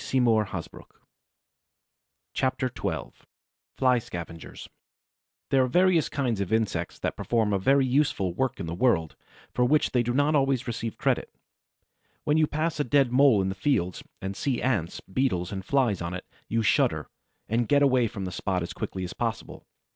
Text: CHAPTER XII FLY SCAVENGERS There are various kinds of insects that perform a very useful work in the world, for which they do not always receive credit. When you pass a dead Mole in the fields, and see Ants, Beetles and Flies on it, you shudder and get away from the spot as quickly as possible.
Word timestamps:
CHAPTER 2.33 2.71
XII 2.75 3.11
FLY 3.77 3.99
SCAVENGERS 3.99 4.67
There 5.51 5.63
are 5.63 5.67
various 5.67 6.09
kinds 6.09 6.41
of 6.41 6.51
insects 6.51 6.97
that 6.97 7.15
perform 7.15 7.53
a 7.53 7.59
very 7.59 7.85
useful 7.85 8.33
work 8.33 8.59
in 8.59 8.65
the 8.65 8.73
world, 8.73 9.15
for 9.53 9.63
which 9.63 9.91
they 9.91 10.01
do 10.01 10.15
not 10.15 10.33
always 10.33 10.65
receive 10.65 10.97
credit. 10.97 11.31
When 12.23 12.37
you 12.37 12.47
pass 12.47 12.79
a 12.79 12.83
dead 12.83 13.11
Mole 13.11 13.43
in 13.43 13.49
the 13.49 13.53
fields, 13.53 14.01
and 14.23 14.35
see 14.35 14.59
Ants, 14.59 15.01
Beetles 15.01 15.51
and 15.51 15.63
Flies 15.63 16.01
on 16.01 16.15
it, 16.15 16.25
you 16.47 16.63
shudder 16.63 17.07
and 17.47 17.67
get 17.67 17.83
away 17.83 18.07
from 18.07 18.25
the 18.25 18.31
spot 18.31 18.63
as 18.63 18.73
quickly 18.73 19.03
as 19.03 19.13
possible. 19.13 19.67